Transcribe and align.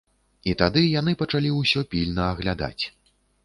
І 0.51 0.55
тады 0.61 0.83
яны 0.99 1.11
пачалі 1.21 1.53
ўсё 1.59 1.85
пільна 1.95 2.23
аглядаць. 2.33 2.83